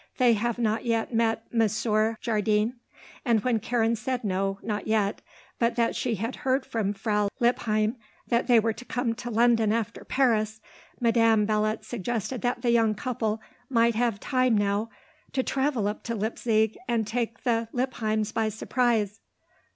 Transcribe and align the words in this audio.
"They 0.17 0.33
have 0.33 0.57
not 0.57 0.83
yet 0.83 1.13
met 1.13 1.45
Monsieur 1.53 2.17
Jardine?" 2.21 2.77
And 3.23 3.43
when 3.43 3.59
Karen 3.59 3.95
said 3.95 4.23
no, 4.23 4.57
not 4.63 4.87
yet; 4.87 5.21
but 5.59 5.75
that 5.75 5.95
she 5.95 6.15
had 6.15 6.37
heard 6.37 6.65
from 6.65 6.91
Frau 6.91 7.29
Lippheim 7.39 7.97
that 8.27 8.47
they 8.47 8.59
were 8.59 8.73
to 8.73 8.83
come 8.83 9.13
to 9.13 9.29
London 9.29 9.71
after 9.71 10.03
Paris, 10.03 10.59
Madame 10.99 11.45
Belot 11.45 11.85
suggested 11.85 12.41
that 12.41 12.63
the 12.63 12.71
young 12.71 12.95
couple 12.95 13.41
might 13.69 13.93
have 13.93 14.19
time 14.19 14.57
now 14.57 14.89
to 15.33 15.43
travel 15.43 15.87
up 15.87 16.01
to 16.05 16.15
Leipsig 16.15 16.79
and 16.87 17.05
take 17.05 17.43
the 17.43 17.67
Lippheims 17.71 18.31
by 18.31 18.49
surprise. 18.49 19.19